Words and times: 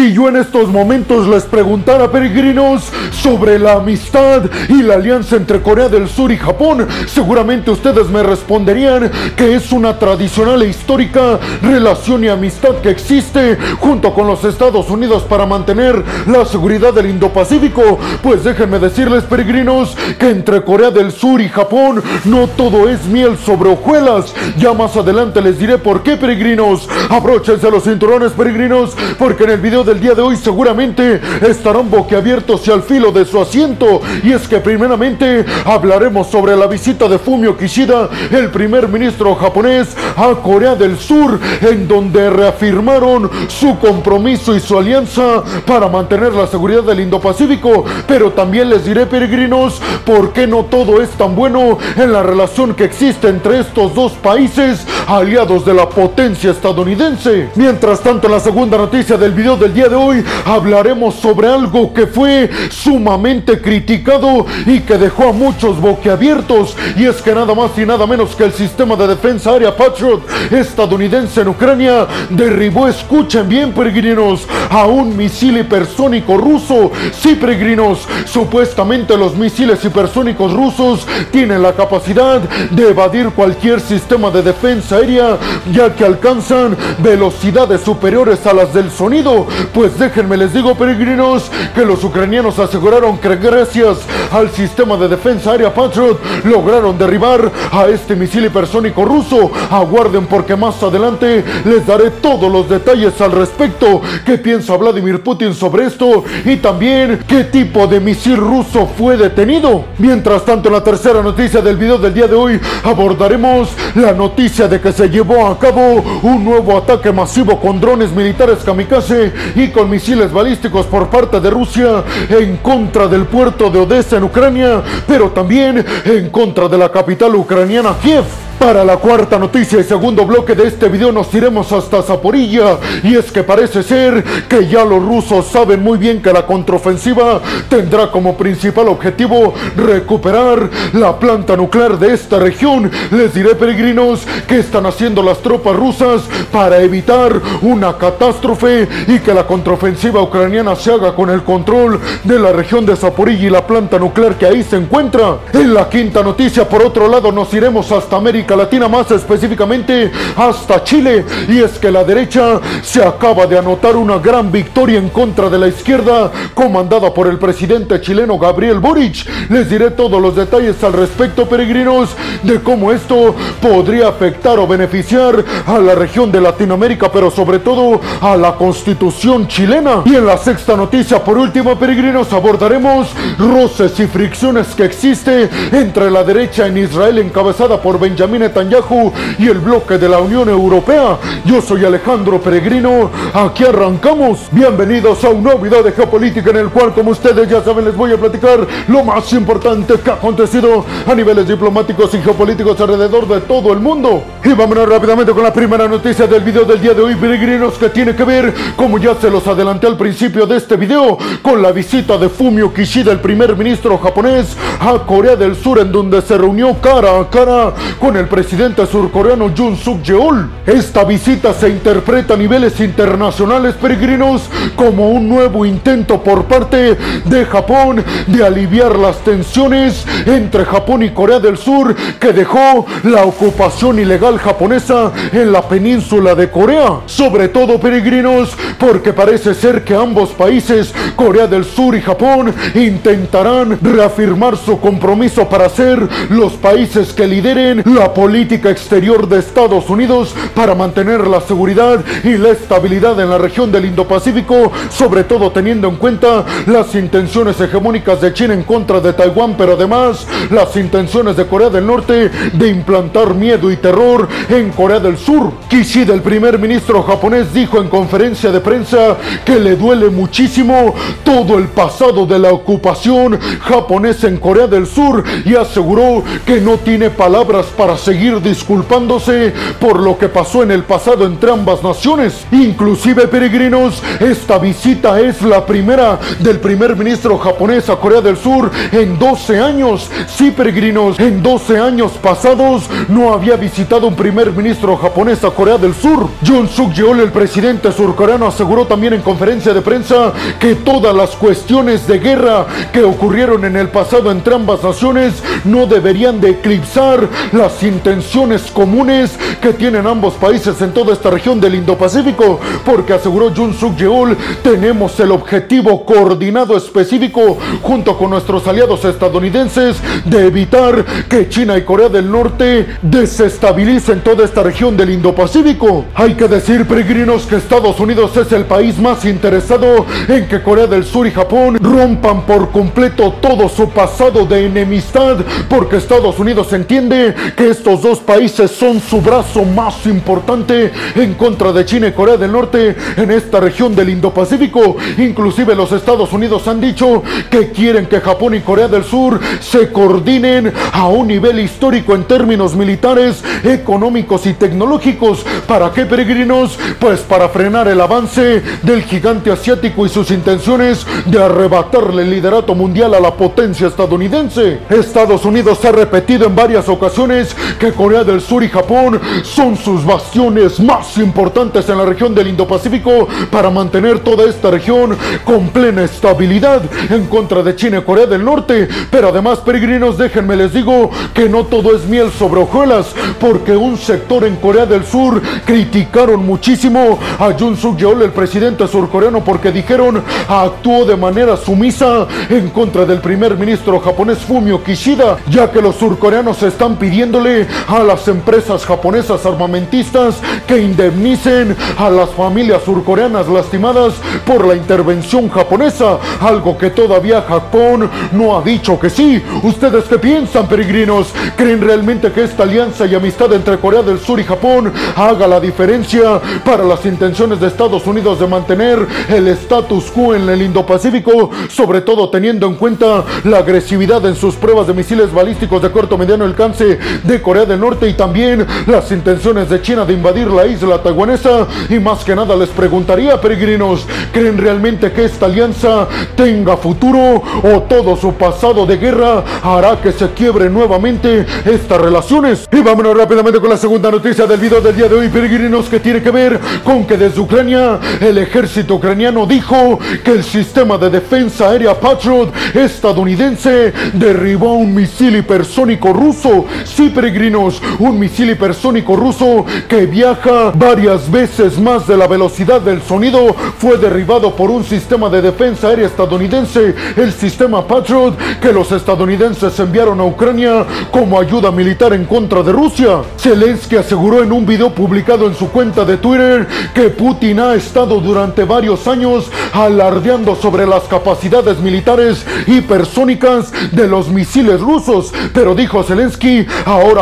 Si 0.00 0.14
yo 0.14 0.30
en 0.30 0.36
estos 0.36 0.70
momentos 0.70 1.28
les 1.28 1.42
preguntara, 1.42 2.10
peregrinos, 2.10 2.90
sobre 3.10 3.58
la 3.58 3.74
amistad 3.74 4.44
y 4.70 4.82
la 4.82 4.94
alianza 4.94 5.36
entre 5.36 5.60
Corea 5.60 5.90
del 5.90 6.08
Sur 6.08 6.32
y 6.32 6.38
Japón, 6.38 6.88
seguramente 7.06 7.70
ustedes 7.70 8.08
me 8.08 8.22
responderían 8.22 9.10
que 9.36 9.54
es 9.54 9.72
una 9.72 9.98
tradicional 9.98 10.62
e 10.62 10.68
histórica 10.68 11.38
relación 11.60 12.24
y 12.24 12.28
amistad 12.28 12.76
que 12.76 12.88
existe 12.88 13.58
junto 13.78 14.14
con 14.14 14.26
los 14.26 14.42
Estados 14.44 14.88
Unidos 14.88 15.24
para 15.24 15.44
mantener 15.44 16.02
la 16.26 16.46
seguridad 16.46 16.94
del 16.94 17.10
Indo-Pacífico. 17.10 17.98
Pues 18.22 18.42
déjenme 18.42 18.78
decirles, 18.78 19.24
peregrinos, 19.24 19.94
que 20.18 20.30
entre 20.30 20.64
Corea 20.64 20.90
del 20.90 21.12
Sur 21.12 21.42
y 21.42 21.50
Japón 21.50 22.02
no 22.24 22.46
todo 22.46 22.88
es 22.88 23.04
miel 23.04 23.36
sobre 23.36 23.68
hojuelas. 23.68 24.34
Ya 24.56 24.72
más 24.72 24.96
adelante 24.96 25.42
les 25.42 25.58
diré 25.58 25.76
por 25.76 26.02
qué, 26.02 26.16
peregrinos. 26.16 26.88
Abróchense 27.10 27.70
los 27.70 27.84
cinturones, 27.84 28.32
peregrinos, 28.32 28.96
porque 29.18 29.44
en 29.44 29.50
el 29.50 29.60
video 29.60 29.89
del 29.90 29.98
día 29.98 30.14
de 30.14 30.22
hoy 30.22 30.36
seguramente 30.36 31.20
estarán 31.40 31.90
boquiabiertos 31.90 32.64
y 32.68 32.70
al 32.70 32.84
filo 32.84 33.10
de 33.10 33.24
su 33.24 33.40
asiento. 33.40 34.00
Y 34.22 34.30
es 34.30 34.46
que 34.46 34.58
primeramente 34.60 35.44
hablaremos 35.64 36.28
sobre 36.28 36.56
la 36.56 36.68
visita 36.68 37.08
de 37.08 37.18
Fumio 37.18 37.56
Kishida, 37.56 38.08
el 38.30 38.50
primer 38.50 38.86
ministro 38.86 39.34
japonés, 39.34 39.96
a 40.16 40.32
Corea 40.40 40.76
del 40.76 40.96
Sur, 40.96 41.40
en 41.62 41.88
donde 41.88 42.30
reafirmaron 42.30 43.28
su 43.48 43.80
compromiso 43.80 44.54
y 44.54 44.60
su 44.60 44.78
alianza 44.78 45.42
para 45.66 45.88
mantener 45.88 46.34
la 46.34 46.46
seguridad 46.46 46.84
del 46.84 47.00
Indo-Pacífico. 47.00 47.84
Pero 48.06 48.30
también 48.30 48.70
les 48.70 48.84
diré, 48.84 49.06
peregrinos, 49.06 49.82
por 50.06 50.32
qué 50.32 50.46
no 50.46 50.66
todo 50.66 51.02
es 51.02 51.10
tan 51.10 51.34
bueno 51.34 51.78
en 51.96 52.12
la 52.12 52.22
relación 52.22 52.74
que 52.74 52.84
existe 52.84 53.26
entre 53.26 53.58
estos 53.58 53.92
dos 53.92 54.12
países 54.12 54.86
aliados 55.08 55.64
de 55.64 55.74
la 55.74 55.88
potencia 55.88 56.52
estadounidense. 56.52 57.48
Mientras 57.56 57.98
tanto, 58.00 58.28
la 58.28 58.38
segunda 58.38 58.78
noticia 58.78 59.16
del 59.16 59.32
video 59.32 59.56
del 59.56 59.74
día 59.74 59.79
de 59.88 59.96
hoy 59.96 60.24
hablaremos 60.44 61.14
sobre 61.14 61.48
algo 61.48 61.92
que 61.94 62.06
fue 62.06 62.50
sumamente 62.70 63.60
criticado 63.60 64.46
y 64.66 64.80
que 64.80 64.98
dejó 64.98 65.28
a 65.28 65.32
muchos 65.32 65.80
boquiabiertos 65.80 66.76
y 66.96 67.06
es 67.06 67.22
que 67.22 67.34
nada 67.34 67.54
más 67.54 67.70
y 67.76 67.86
nada 67.86 68.06
menos 68.06 68.34
que 68.34 68.44
el 68.44 68.52
sistema 68.52 68.96
de 68.96 69.08
defensa 69.08 69.50
aérea 69.50 69.76
Patriot 69.76 70.22
estadounidense 70.50 71.40
en 71.40 71.48
Ucrania 71.48 72.06
derribó, 72.28 72.88
escuchen 72.88 73.48
bien 73.48 73.72
peregrinos, 73.72 74.46
a 74.70 74.86
un 74.86 75.16
misil 75.16 75.58
hipersónico 75.58 76.36
ruso. 76.36 76.90
Sí, 77.12 77.34
peregrinos, 77.34 78.06
supuestamente 78.26 79.16
los 79.16 79.34
misiles 79.36 79.84
hipersónicos 79.84 80.52
rusos 80.52 81.06
tienen 81.30 81.62
la 81.62 81.72
capacidad 81.72 82.40
de 82.70 82.90
evadir 82.90 83.30
cualquier 83.30 83.80
sistema 83.80 84.30
de 84.30 84.42
defensa 84.42 84.96
aérea 84.96 85.38
ya 85.72 85.94
que 85.94 86.04
alcanzan 86.04 86.76
velocidades 86.98 87.80
superiores 87.82 88.46
a 88.46 88.52
las 88.52 88.72
del 88.72 88.90
sonido. 88.90 89.46
Pues 89.72 89.96
déjenme 89.98 90.36
les 90.36 90.52
digo 90.52 90.74
peregrinos 90.74 91.50
que 91.74 91.84
los 91.84 92.02
ucranianos 92.02 92.58
aseguraron 92.58 93.18
que 93.18 93.36
gracias 93.36 93.98
al 94.32 94.50
sistema 94.50 94.96
de 94.96 95.06
defensa 95.08 95.52
aérea 95.52 95.72
Patriot 95.72 96.20
lograron 96.44 96.98
derribar 96.98 97.50
a 97.70 97.86
este 97.86 98.16
misil 98.16 98.46
hipersónico 98.46 99.04
ruso. 99.04 99.52
Aguarden 99.70 100.26
porque 100.26 100.56
más 100.56 100.82
adelante 100.82 101.44
les 101.64 101.86
daré 101.86 102.10
todos 102.10 102.50
los 102.50 102.68
detalles 102.68 103.20
al 103.20 103.32
respecto. 103.32 104.02
¿Qué 104.26 104.38
piensa 104.38 104.76
Vladimir 104.76 105.22
Putin 105.22 105.54
sobre 105.54 105.86
esto? 105.86 106.24
Y 106.44 106.56
también 106.56 107.20
qué 107.28 107.44
tipo 107.44 107.86
de 107.86 108.00
misil 108.00 108.38
ruso 108.38 108.88
fue 108.98 109.16
detenido. 109.16 109.84
Mientras 109.98 110.44
tanto, 110.44 110.68
en 110.68 110.74
la 110.74 110.84
tercera 110.84 111.22
noticia 111.22 111.60
del 111.60 111.76
video 111.76 111.98
del 111.98 112.14
día 112.14 112.26
de 112.26 112.34
hoy 112.34 112.60
abordaremos 112.82 113.68
la 113.94 114.12
noticia 114.12 114.66
de 114.66 114.80
que 114.80 114.92
se 114.92 115.08
llevó 115.08 115.46
a 115.46 115.58
cabo 115.58 116.02
un 116.22 116.44
nuevo 116.44 116.76
ataque 116.76 117.12
masivo 117.12 117.60
con 117.60 117.80
drones 117.80 118.10
militares 118.10 118.58
kamikaze 118.64 119.32
y 119.60 119.68
con 119.68 119.90
misiles 119.90 120.32
balísticos 120.32 120.86
por 120.86 121.08
parte 121.08 121.38
de 121.38 121.50
Rusia 121.50 122.02
en 122.30 122.56
contra 122.58 123.06
del 123.06 123.26
puerto 123.26 123.68
de 123.68 123.78
Odessa 123.78 124.16
en 124.16 124.24
Ucrania, 124.24 124.82
pero 125.06 125.30
también 125.30 125.84
en 126.04 126.30
contra 126.30 126.66
de 126.66 126.78
la 126.78 126.90
capital 126.90 127.34
ucraniana 127.34 127.94
Kiev. 128.02 128.49
Para 128.60 128.84
la 128.84 128.98
cuarta 128.98 129.38
noticia 129.38 129.80
y 129.80 129.84
segundo 129.84 130.26
bloque 130.26 130.54
de 130.54 130.68
este 130.68 130.90
video 130.90 131.10
nos 131.12 131.32
iremos 131.32 131.72
hasta 131.72 132.02
Zaporilla 132.02 132.76
y 133.02 133.16
es 133.16 133.32
que 133.32 133.42
parece 133.42 133.82
ser 133.82 134.22
que 134.50 134.68
ya 134.68 134.84
los 134.84 135.02
rusos 135.02 135.46
saben 135.46 135.82
muy 135.82 135.96
bien 135.96 136.20
que 136.20 136.30
la 136.30 136.44
contraofensiva 136.44 137.40
tendrá 137.70 138.10
como 138.10 138.36
principal 138.36 138.88
objetivo 138.88 139.54
recuperar 139.76 140.68
la 140.92 141.18
planta 141.18 141.56
nuclear 141.56 141.98
de 141.98 142.12
esta 142.12 142.38
región. 142.38 142.90
Les 143.10 143.32
diré 143.32 143.54
peregrinos 143.54 144.26
que 144.46 144.58
están 144.58 144.84
haciendo 144.84 145.22
las 145.22 145.38
tropas 145.38 145.74
rusas 145.74 146.24
para 146.52 146.82
evitar 146.82 147.40
una 147.62 147.96
catástrofe 147.96 148.86
y 149.06 149.20
que 149.20 149.32
la 149.32 149.46
contraofensiva 149.46 150.20
ucraniana 150.20 150.76
se 150.76 150.92
haga 150.92 151.14
con 151.14 151.30
el 151.30 151.44
control 151.44 151.98
de 152.24 152.38
la 152.38 152.52
región 152.52 152.84
de 152.84 152.94
Zaporilla 152.94 153.46
y 153.46 153.50
la 153.50 153.66
planta 153.66 153.98
nuclear 153.98 154.36
que 154.36 154.44
ahí 154.44 154.62
se 154.62 154.76
encuentra. 154.76 155.38
En 155.54 155.72
la 155.72 155.88
quinta 155.88 156.22
noticia 156.22 156.68
por 156.68 156.82
otro 156.82 157.08
lado 157.08 157.32
nos 157.32 157.54
iremos 157.54 157.90
hasta 157.90 158.16
América 158.16 158.49
Latina, 158.56 158.88
más 158.88 159.10
específicamente 159.10 160.10
hasta 160.36 160.82
Chile. 160.84 161.24
Y 161.48 161.58
es 161.58 161.78
que 161.78 161.90
la 161.90 162.04
derecha 162.04 162.60
se 162.82 163.02
acaba 163.02 163.46
de 163.46 163.58
anotar 163.58 163.96
una 163.96 164.18
gran 164.18 164.50
victoria 164.50 164.98
en 164.98 165.08
contra 165.08 165.48
de 165.48 165.58
la 165.58 165.68
izquierda, 165.68 166.30
comandada 166.54 167.12
por 167.12 167.26
el 167.26 167.38
presidente 167.38 168.00
chileno 168.00 168.38
Gabriel 168.38 168.78
Boric. 168.78 169.26
Les 169.48 169.68
diré 169.68 169.90
todos 169.90 170.20
los 170.20 170.36
detalles 170.36 170.82
al 170.84 170.92
respecto, 170.92 171.48
peregrinos, 171.48 172.10
de 172.42 172.60
cómo 172.60 172.92
esto 172.92 173.34
podría 173.60 174.08
afectar 174.08 174.58
o 174.58 174.66
beneficiar 174.66 175.44
a 175.66 175.78
la 175.78 175.94
región 175.94 176.30
de 176.32 176.40
Latinoamérica, 176.40 177.10
pero 177.10 177.30
sobre 177.30 177.58
todo 177.58 178.00
a 178.20 178.36
la 178.36 178.54
constitución 178.54 179.46
chilena. 179.48 180.02
Y 180.04 180.14
en 180.14 180.26
la 180.26 180.36
sexta 180.36 180.76
noticia, 180.76 181.22
por 181.22 181.38
último, 181.38 181.78
peregrinos, 181.78 182.32
abordaremos 182.32 183.08
roces 183.38 183.98
y 184.00 184.06
fricciones 184.06 184.68
que 184.74 184.84
existe 184.84 185.48
entre 185.72 186.10
la 186.10 186.24
derecha 186.24 186.66
en 186.66 186.78
Israel 186.78 187.18
encabezada 187.18 187.80
por 187.80 187.98
Benjamín 187.98 188.39
Netanyahu 188.40 189.12
y 189.38 189.48
el 189.48 189.58
bloque 189.58 189.98
de 189.98 190.08
la 190.08 190.18
Unión 190.18 190.48
Europea. 190.48 191.18
Yo 191.44 191.60
soy 191.60 191.84
Alejandro 191.84 192.40
Peregrino, 192.40 193.10
aquí 193.32 193.64
arrancamos. 193.64 194.48
Bienvenidos 194.50 195.22
a 195.24 195.28
un 195.28 195.42
nuevo 195.42 195.60
video 195.60 195.82
de 195.82 195.92
geopolítica 195.92 196.50
en 196.50 196.56
el 196.56 196.70
cual, 196.70 196.92
como 196.92 197.10
ustedes 197.10 197.48
ya 197.48 197.62
saben, 197.62 197.84
les 197.84 197.96
voy 197.96 198.12
a 198.12 198.16
platicar 198.16 198.66
lo 198.88 199.04
más 199.04 199.32
importante 199.32 199.94
que 199.94 200.10
ha 200.10 200.14
acontecido 200.14 200.84
a 201.06 201.14
niveles 201.14 201.46
diplomáticos 201.46 202.12
y 202.14 202.18
geopolíticos 202.18 202.80
alrededor 202.80 203.28
de 203.28 203.40
todo 203.42 203.72
el 203.72 203.80
mundo. 203.80 204.22
Y 204.42 204.54
vámonos 204.54 204.88
rápidamente 204.88 205.32
con 205.32 205.42
la 205.42 205.52
primera 205.52 205.86
noticia 205.86 206.26
del 206.26 206.42
video 206.42 206.64
del 206.64 206.80
día 206.80 206.94
de 206.94 207.02
hoy, 207.02 207.14
peregrinos, 207.14 207.74
que 207.74 207.90
tiene 207.90 208.16
que 208.16 208.24
ver, 208.24 208.54
como 208.74 208.98
ya 208.98 209.14
se 209.14 209.30
los 209.30 209.46
adelanté 209.46 209.86
al 209.86 209.96
principio 209.96 210.46
de 210.46 210.56
este 210.56 210.76
video, 210.76 211.18
con 211.42 211.60
la 211.60 211.72
visita 211.72 212.16
de 212.16 212.28
Fumio 212.28 212.72
Kishida, 212.72 213.12
el 213.12 213.20
primer 213.20 213.54
ministro 213.56 213.98
japonés, 213.98 214.56
a 214.80 214.98
Corea 215.06 215.36
del 215.36 215.56
Sur, 215.56 215.78
en 215.78 215.92
donde 215.92 216.22
se 216.22 216.38
reunió 216.38 216.80
cara 216.80 217.20
a 217.20 217.28
cara 217.28 217.74
con 217.98 218.16
el 218.16 218.26
presidente 218.30 218.86
surcoreano 218.86 219.50
Jun 219.54 219.76
Suk 219.76 220.02
Yeol. 220.02 220.48
Esta 220.64 221.04
visita 221.04 221.52
se 221.52 221.68
interpreta 221.68 222.34
a 222.34 222.36
niveles 222.36 222.78
internacionales 222.80 223.74
peregrinos 223.74 224.48
como 224.76 225.10
un 225.10 225.28
nuevo 225.28 225.66
intento 225.66 226.22
por 226.22 226.44
parte 226.44 226.96
de 227.24 227.44
Japón 227.44 228.02
de 228.28 228.44
aliviar 228.44 228.96
las 228.96 229.18
tensiones 229.18 230.06
entre 230.24 230.64
Japón 230.64 231.02
y 231.02 231.10
Corea 231.10 231.40
del 231.40 231.58
Sur 231.58 231.94
que 232.18 232.32
dejó 232.32 232.86
la 233.02 233.24
ocupación 233.24 233.98
ilegal 233.98 234.38
japonesa 234.38 235.10
en 235.32 235.50
la 235.50 235.68
península 235.68 236.34
de 236.34 236.50
Corea. 236.50 237.00
Sobre 237.06 237.48
todo 237.48 237.80
peregrinos 237.80 238.56
porque 238.78 239.12
parece 239.12 239.54
ser 239.54 239.82
que 239.82 239.94
ambos 239.94 240.30
países, 240.30 240.94
Corea 241.16 241.48
del 241.48 241.64
Sur 241.64 241.96
y 241.96 242.00
Japón, 242.00 242.54
intentarán 242.76 243.78
reafirmar 243.82 244.56
su 244.56 244.78
compromiso 244.78 245.48
para 245.48 245.68
ser 245.68 246.08
los 246.28 246.52
países 246.52 247.12
que 247.12 247.26
lideren 247.26 247.82
la 247.84 248.09
política 248.14 248.70
exterior 248.70 249.28
de 249.28 249.38
Estados 249.38 249.88
Unidos 249.90 250.34
para 250.54 250.74
mantener 250.74 251.26
la 251.26 251.40
seguridad 251.40 252.04
y 252.24 252.36
la 252.36 252.50
estabilidad 252.50 253.18
en 253.20 253.30
la 253.30 253.38
región 253.38 253.70
del 253.72 253.86
Indo-Pacífico, 253.86 254.72
sobre 254.90 255.24
todo 255.24 255.50
teniendo 255.50 255.88
en 255.88 255.96
cuenta 255.96 256.44
las 256.66 256.94
intenciones 256.94 257.60
hegemónicas 257.60 258.20
de 258.20 258.32
China 258.32 258.54
en 258.54 258.62
contra 258.62 259.00
de 259.00 259.12
Taiwán, 259.12 259.54
pero 259.56 259.74
además 259.74 260.26
las 260.50 260.76
intenciones 260.76 261.36
de 261.36 261.46
Corea 261.46 261.70
del 261.70 261.86
Norte 261.86 262.30
de 262.52 262.68
implantar 262.68 263.34
miedo 263.34 263.70
y 263.70 263.76
terror 263.76 264.28
en 264.48 264.70
Corea 264.70 265.00
del 265.00 265.16
Sur. 265.16 265.52
Kishida, 265.68 266.14
el 266.14 266.22
primer 266.22 266.58
ministro 266.58 267.02
japonés, 267.02 267.52
dijo 267.52 267.80
en 267.80 267.88
conferencia 267.88 268.50
de 268.50 268.60
prensa 268.60 269.16
que 269.44 269.58
le 269.58 269.76
duele 269.76 270.10
muchísimo 270.10 270.94
todo 271.24 271.58
el 271.58 271.68
pasado 271.68 272.26
de 272.26 272.38
la 272.38 272.52
ocupación 272.52 273.38
japonesa 273.60 274.28
en 274.28 274.38
Corea 274.38 274.66
del 274.66 274.86
Sur 274.86 275.24
y 275.44 275.54
aseguró 275.54 276.22
que 276.46 276.60
no 276.60 276.78
tiene 276.78 277.10
palabras 277.10 277.66
para 277.76 277.96
seguir 278.00 278.40
disculpándose 278.40 279.52
por 279.78 280.00
lo 280.00 280.18
que 280.18 280.28
pasó 280.28 280.62
en 280.62 280.70
el 280.70 280.84
pasado 280.84 281.26
entre 281.26 281.52
ambas 281.52 281.82
naciones. 281.82 282.46
Inclusive, 282.50 283.28
peregrinos, 283.28 284.02
esta 284.18 284.58
visita 284.58 285.20
es 285.20 285.42
la 285.42 285.64
primera 285.64 286.18
del 286.40 286.58
primer 286.58 286.96
ministro 286.96 287.38
japonés 287.38 287.88
a 287.88 287.96
Corea 287.96 288.20
del 288.20 288.36
Sur 288.36 288.70
en 288.92 289.18
12 289.18 289.60
años. 289.60 290.10
Sí, 290.26 290.50
peregrinos, 290.50 291.18
en 291.20 291.42
12 291.42 291.78
años 291.78 292.12
pasados 292.22 292.84
no 293.08 293.32
había 293.32 293.56
visitado 293.56 294.06
un 294.06 294.14
primer 294.14 294.52
ministro 294.52 294.96
japonés 294.96 295.44
a 295.44 295.50
Corea 295.50 295.78
del 295.78 295.94
Sur. 295.94 296.28
Jun 296.46 296.68
Suk 296.68 296.92
Yeol, 296.92 297.20
el 297.20 297.32
presidente 297.32 297.92
surcoreano, 297.92 298.46
aseguró 298.46 298.86
también 298.86 299.12
en 299.12 299.22
conferencia 299.22 299.72
de 299.72 299.82
prensa 299.82 300.32
que 300.58 300.74
todas 300.74 301.14
las 301.14 301.30
cuestiones 301.30 302.06
de 302.06 302.18
guerra 302.18 302.66
que 302.92 303.02
ocurrieron 303.02 303.64
en 303.64 303.76
el 303.76 303.88
pasado 303.88 304.30
entre 304.30 304.54
ambas 304.54 304.82
naciones 304.82 305.42
no 305.64 305.86
deberían 305.86 306.40
de 306.40 306.50
eclipsar 306.50 307.28
las 307.52 307.82
intenciones 307.90 308.62
comunes 308.70 309.38
que 309.60 309.72
tienen 309.72 310.06
ambos 310.06 310.34
países 310.34 310.80
en 310.80 310.92
toda 310.92 311.12
esta 311.12 311.30
región 311.30 311.60
del 311.60 311.74
Indo-Pacífico, 311.74 312.60
porque 312.84 313.12
aseguró 313.12 313.52
Jun 313.54 313.74
Suk 313.74 313.96
Yeol, 313.96 314.36
tenemos 314.62 315.18
el 315.20 315.32
objetivo 315.32 316.04
coordinado 316.04 316.76
específico 316.76 317.58
junto 317.82 318.16
con 318.16 318.30
nuestros 318.30 318.66
aliados 318.66 319.04
estadounidenses 319.04 319.96
de 320.24 320.46
evitar 320.46 321.04
que 321.28 321.48
China 321.48 321.76
y 321.76 321.82
Corea 321.82 322.08
del 322.08 322.30
Norte 322.30 322.86
desestabilicen 323.02 324.20
toda 324.20 324.44
esta 324.44 324.62
región 324.62 324.96
del 324.96 325.10
Indo-Pacífico. 325.10 326.06
Hay 326.14 326.34
que 326.34 326.48
decir, 326.48 326.86
peregrinos, 326.86 327.46
que 327.46 327.56
Estados 327.56 327.98
Unidos 328.00 328.36
es 328.36 328.52
el 328.52 328.64
país 328.64 328.98
más 328.98 329.24
interesado 329.24 330.06
en 330.28 330.46
que 330.48 330.62
Corea 330.62 330.86
del 330.86 331.04
Sur 331.04 331.26
y 331.26 331.30
Japón 331.30 331.78
rompan 331.80 332.42
por 332.46 332.70
completo 332.70 333.34
todo 333.40 333.68
su 333.68 333.88
pasado 333.90 334.46
de 334.46 334.66
enemistad, 334.66 335.38
porque 335.68 335.96
Estados 335.96 336.38
Unidos 336.38 336.72
entiende 336.72 337.34
que 337.56 337.70
estos 337.80 338.02
dos 338.02 338.18
países 338.18 338.70
son 338.70 339.00
su 339.00 339.22
brazo 339.22 339.64
más 339.64 340.04
importante 340.04 340.92
en 341.14 341.32
contra 341.32 341.72
de 341.72 341.86
China 341.86 342.08
y 342.08 342.12
Corea 342.12 342.36
del 342.36 342.52
Norte 342.52 342.94
en 343.16 343.30
esta 343.30 343.58
región 343.58 343.96
del 343.96 344.10
Indo-Pacífico. 344.10 344.98
Inclusive 345.16 345.74
los 345.74 345.90
Estados 345.90 346.30
Unidos 346.34 346.68
han 346.68 346.78
dicho 346.78 347.22
que 347.50 347.70
quieren 347.70 348.04
que 348.04 348.20
Japón 348.20 348.54
y 348.54 348.60
Corea 348.60 348.86
del 348.86 349.02
Sur 349.02 349.40
se 349.60 349.90
coordinen 349.90 350.74
a 350.92 351.08
un 351.08 351.28
nivel 351.28 351.58
histórico 351.58 352.14
en 352.14 352.24
términos 352.24 352.76
militares, 352.76 353.42
económicos 353.64 354.44
y 354.44 354.52
tecnológicos. 354.52 355.46
¿Para 355.66 355.90
qué 355.90 356.04
peregrinos? 356.04 356.78
Pues 356.98 357.20
para 357.20 357.48
frenar 357.48 357.88
el 357.88 358.02
avance 358.02 358.62
del 358.82 359.04
gigante 359.04 359.50
asiático 359.50 360.04
y 360.04 360.10
sus 360.10 360.30
intenciones 360.30 361.06
de 361.24 361.42
arrebatarle 361.42 362.24
el 362.24 362.30
liderato 362.30 362.74
mundial 362.74 363.14
a 363.14 363.20
la 363.20 363.32
potencia 363.32 363.86
estadounidense. 363.86 364.80
Estados 364.90 365.46
Unidos 365.46 365.82
ha 365.86 365.92
repetido 365.92 366.46
en 366.46 366.54
varias 366.54 366.86
ocasiones 366.90 367.56
que 367.78 367.92
Corea 367.92 368.24
del 368.24 368.40
Sur 368.40 368.62
y 368.62 368.68
Japón 368.68 369.20
son 369.42 369.76
sus 369.76 370.04
bastiones 370.04 370.80
más 370.80 371.16
importantes 371.18 371.88
en 371.88 371.98
la 371.98 372.04
región 372.04 372.34
del 372.34 372.48
Indo-Pacífico 372.48 373.28
para 373.50 373.70
mantener 373.70 374.20
toda 374.20 374.48
esta 374.48 374.70
región 374.70 375.16
con 375.44 375.68
plena 375.68 376.04
estabilidad 376.04 376.82
en 377.10 377.26
contra 377.26 377.62
de 377.62 377.76
China 377.76 377.98
y 377.98 378.02
Corea 378.02 378.26
del 378.26 378.44
Norte. 378.44 378.88
Pero 379.10 379.28
además, 379.28 379.58
peregrinos, 379.60 380.18
déjenme 380.18 380.56
les 380.56 380.72
digo 380.72 381.10
que 381.34 381.48
no 381.48 381.64
todo 381.64 381.94
es 381.94 382.06
miel 382.06 382.30
sobre 382.30 382.60
hojuelas, 382.60 383.14
porque 383.38 383.76
un 383.76 383.96
sector 383.96 384.44
en 384.44 384.56
Corea 384.56 384.86
del 384.86 385.04
Sur 385.04 385.40
criticaron 385.64 386.44
muchísimo 386.44 387.18
a 387.38 387.52
Jun 387.58 387.76
Suk 387.76 387.98
Yeol, 387.98 388.22
el 388.22 388.32
presidente 388.32 388.86
surcoreano, 388.86 389.44
porque 389.44 389.72
dijeron 389.72 390.22
actuó 390.48 391.04
de 391.04 391.16
manera 391.16 391.56
sumisa 391.56 392.26
en 392.48 392.70
contra 392.70 393.04
del 393.04 393.20
primer 393.20 393.56
ministro 393.56 394.00
japonés 394.00 394.38
Fumio 394.38 394.82
Kishida, 394.82 395.38
ya 395.48 395.70
que 395.70 395.82
los 395.82 395.96
surcoreanos 395.96 396.62
están 396.62 396.96
pidiéndole 396.96 397.59
a 397.88 398.00
las 398.00 398.26
empresas 398.28 398.84
japonesas 398.84 399.44
armamentistas 399.46 400.36
que 400.66 400.80
indemnicen 400.80 401.76
a 401.98 402.10
las 402.10 402.30
familias 402.30 402.82
surcoreanas 402.84 403.48
lastimadas 403.48 404.14
por 404.46 404.66
la 404.66 404.74
intervención 404.74 405.48
japonesa, 405.48 406.18
algo 406.40 406.76
que 406.76 406.90
todavía 406.90 407.42
Japón 407.42 408.10
no 408.32 408.56
ha 408.56 408.62
dicho 408.62 408.98
que 408.98 409.10
sí. 409.10 409.42
¿Ustedes 409.62 410.04
qué 410.04 410.18
piensan, 410.18 410.66
peregrinos? 410.66 411.32
¿Creen 411.56 411.80
realmente 411.80 412.32
que 412.32 412.44
esta 412.44 412.62
alianza 412.62 413.06
y 413.06 413.14
amistad 413.14 413.52
entre 413.52 413.78
Corea 413.78 414.02
del 414.02 414.18
Sur 414.18 414.40
y 414.40 414.44
Japón 414.44 414.92
haga 415.16 415.46
la 415.46 415.60
diferencia 415.60 416.40
para 416.64 416.84
las 416.84 417.04
intenciones 417.06 417.60
de 417.60 417.66
Estados 417.66 418.06
Unidos 418.06 418.40
de 418.40 418.46
mantener 418.46 419.06
el 419.28 419.48
status 419.48 420.10
quo 420.10 420.34
en 420.34 420.48
el 420.48 420.62
Indo-Pacífico, 420.62 421.50
sobre 421.68 422.00
todo 422.00 422.30
teniendo 422.30 422.66
en 422.66 422.74
cuenta 422.74 423.24
la 423.44 423.58
agresividad 423.58 424.24
en 424.26 424.36
sus 424.36 424.54
pruebas 424.54 424.86
de 424.86 424.94
misiles 424.94 425.32
balísticos 425.32 425.82
de 425.82 425.90
corto 425.90 426.16
mediano 426.16 426.44
alcance 426.44 426.98
de 427.22 427.42
Corea 427.42 427.49
del 427.50 427.80
Norte 427.80 428.08
y 428.08 428.14
también 428.14 428.64
las 428.86 429.10
intenciones 429.10 429.68
de 429.68 429.82
China 429.82 430.04
de 430.04 430.12
invadir 430.12 430.46
la 430.46 430.66
isla 430.66 431.02
taiwanesa? 431.02 431.66
Y 431.88 431.98
más 431.98 432.24
que 432.24 432.36
nada 432.36 432.54
les 432.54 432.68
preguntaría, 432.68 433.40
peregrinos, 433.40 434.06
¿creen 434.32 434.56
realmente 434.56 435.10
que 435.10 435.24
esta 435.24 435.46
alianza 435.46 436.06
tenga 436.36 436.76
futuro 436.76 437.42
o 437.62 437.82
todo 437.82 438.16
su 438.16 438.34
pasado 438.34 438.86
de 438.86 438.96
guerra 438.98 439.42
hará 439.62 440.00
que 440.00 440.12
se 440.12 440.30
quiebre 440.30 440.70
nuevamente 440.70 441.44
estas 441.64 442.00
relaciones? 442.00 442.68
Y 442.70 442.80
vámonos 442.82 443.16
rápidamente 443.16 443.58
con 443.58 443.68
la 443.68 443.76
segunda 443.76 444.12
noticia 444.12 444.46
del 444.46 444.60
video 444.60 444.80
del 444.80 444.94
día 444.94 445.08
de 445.08 445.16
hoy, 445.16 445.28
peregrinos, 445.28 445.88
que 445.88 445.98
tiene 445.98 446.22
que 446.22 446.30
ver 446.30 446.60
con 446.84 447.04
que 447.04 447.16
desde 447.16 447.40
Ucrania 447.40 447.98
el 448.20 448.38
ejército 448.38 448.94
ucraniano 448.94 449.44
dijo 449.44 449.98
que 450.24 450.30
el 450.30 450.44
sistema 450.44 450.96
de 450.98 451.10
defensa 451.10 451.70
aérea 451.70 451.98
Patriot 451.98 452.52
estadounidense 452.74 453.92
derribó 454.12 454.74
un 454.74 454.94
misil 454.94 455.36
hipersónico 455.36 456.12
ruso. 456.12 456.66
Sí, 456.84 457.08
peregrinos, 457.08 457.39
un 457.40 458.18
misil 458.18 458.50
hipersónico 458.50 459.16
ruso 459.16 459.64
que 459.88 460.04
viaja 460.04 460.72
varias 460.74 461.30
veces 461.30 461.78
más 461.78 462.06
de 462.06 462.18
la 462.18 462.26
velocidad 462.26 462.82
del 462.82 463.00
sonido 463.00 463.54
fue 463.78 463.96
derribado 463.96 464.54
por 464.54 464.70
un 464.70 464.84
sistema 464.84 465.30
de 465.30 465.40
defensa 465.40 465.88
aérea 465.88 466.06
estadounidense, 466.06 466.94
el 467.16 467.32
sistema 467.32 467.86
Patriot, 467.86 468.36
que 468.60 468.74
los 468.74 468.92
estadounidenses 468.92 469.78
enviaron 469.80 470.20
a 470.20 470.24
Ucrania 470.24 470.84
como 471.10 471.40
ayuda 471.40 471.70
militar 471.70 472.12
en 472.12 472.26
contra 472.26 472.62
de 472.62 472.72
Rusia. 472.72 473.22
Zelensky 473.38 473.96
aseguró 473.96 474.42
en 474.42 474.52
un 474.52 474.66
video 474.66 474.94
publicado 474.94 475.46
en 475.46 475.54
su 475.54 475.70
cuenta 475.70 476.04
de 476.04 476.18
Twitter 476.18 476.68
que 476.94 477.08
Putin 477.08 477.60
ha 477.60 477.74
estado 477.74 478.20
durante 478.20 478.64
varios 478.64 479.08
años 479.08 479.50
alardeando 479.72 480.54
sobre 480.56 480.86
las 480.86 481.04
capacidades 481.04 481.78
militares 481.78 482.44
hipersónicas 482.66 483.72
de 483.92 484.06
los 484.06 484.28
misiles 484.28 484.80
rusos, 484.80 485.32
pero 485.54 485.74
dijo 485.74 486.02
Zelensky, 486.02 486.66